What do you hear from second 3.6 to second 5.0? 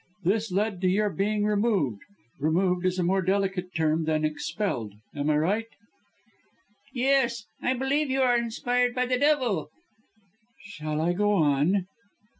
term than 'expelled.'